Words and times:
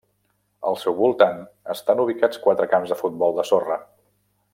Al 0.69 0.77
seu 0.83 0.95
voltant 1.01 1.43
estan 1.73 2.01
ubicats 2.05 2.41
quatre 2.47 2.67
camps 2.75 2.95
de 2.95 2.99
futbol 3.03 3.37
de 3.41 3.47
sorra. 3.51 3.79